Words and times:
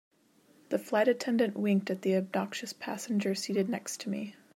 The 0.69 0.79
flight 0.79 1.07
attendant 1.07 1.55
winked 1.55 1.91
at 1.91 2.01
the 2.01 2.15
obnoxious 2.15 2.73
passenger 2.73 3.35
seated 3.35 3.69
next 3.69 3.99
to 4.01 4.09
me. 4.09 4.35